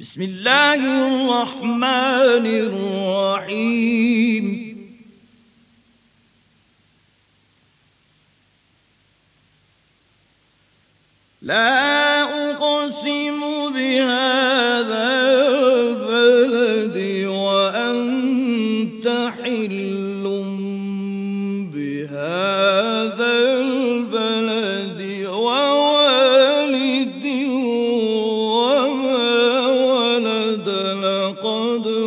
[0.00, 2.46] بسم الله الرحمن
[3.44, 4.46] الرحيم.
[11.42, 13.40] لا أقسم
[13.72, 15.08] بهذا
[15.68, 16.96] البلد
[17.26, 19.06] وأنت
[19.36, 20.24] حل
[21.74, 23.49] بهذا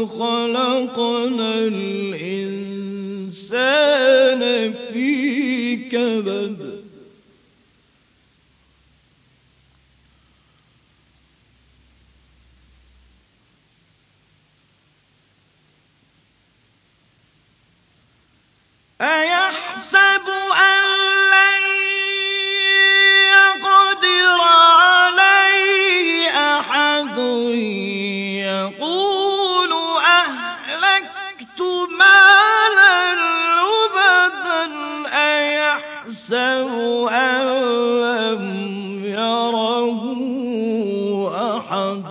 [0.07, 2.73] خلقنا الإنسان
[4.71, 6.83] في كبد.
[19.01, 20.62] أيحسب أن
[31.97, 33.15] مالا
[33.57, 34.63] لبدا
[35.13, 36.71] أيحسب
[37.11, 37.43] أن
[38.01, 38.43] لم
[39.05, 40.03] يره
[41.57, 42.03] أحد.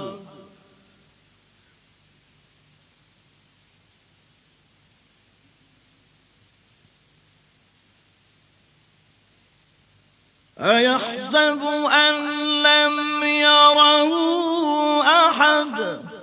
[10.60, 12.14] أيحسب أن
[12.62, 14.12] لم يره
[15.03, 16.22] أحد.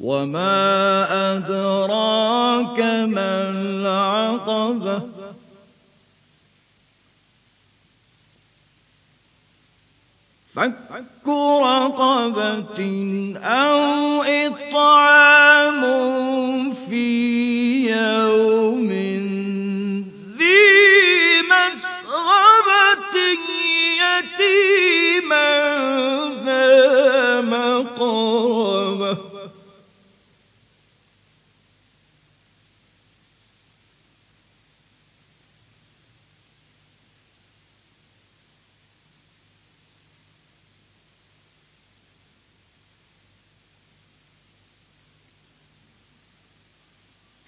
[0.00, 5.02] وما أدراك ما العقبة.
[10.54, 11.28] فك
[11.62, 12.80] رقبة
[13.36, 15.80] أو إطعام
[16.72, 17.49] في
[28.90, 29.50] مقربة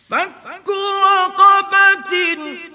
[0.09, 2.72] فك رقبة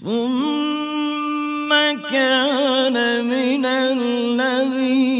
[0.00, 1.68] ثم
[2.08, 5.19] كان من الذين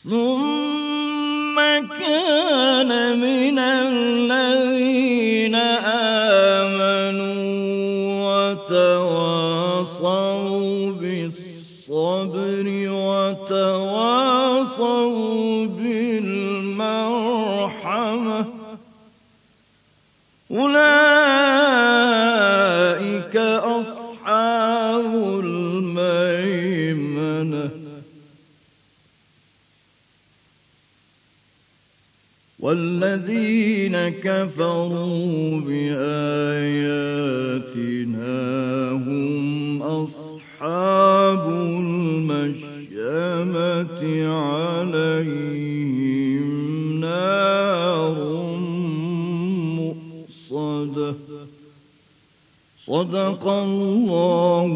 [0.00, 1.56] ثم
[2.00, 5.54] كان من الذين
[6.64, 7.34] آمنوا
[8.60, 9.92] وتواصوا
[10.92, 12.66] بالصبر
[13.50, 14.06] وتواصوا
[15.66, 16.80] بالمرحمة.
[20.50, 20.96] أولئك
[23.76, 25.12] أصحاب
[25.44, 26.30] الميمنة.
[32.60, 36.00] والذين كفروا بآياتنا
[38.90, 41.48] هم أصحاب
[41.80, 42.82] المشأمة
[44.28, 45.70] عليهم
[47.00, 48.16] نار
[49.80, 51.14] مؤصدة.
[52.86, 54.70] صدق الله